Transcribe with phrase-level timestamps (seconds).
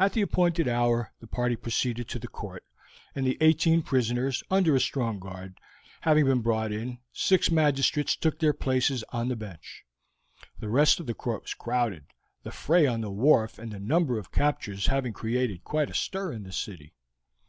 [0.00, 2.64] At the appointed hour the party proceeded to the court,
[3.14, 5.60] and the eighteen prisoners, under a strong guard,
[6.00, 9.84] having been brought in, six magistrates took their places on the bench;
[10.58, 12.06] the rest of the court was crowded,
[12.42, 16.32] the fray on the wharf and the number of captures having created quite a stir
[16.32, 16.92] in the city.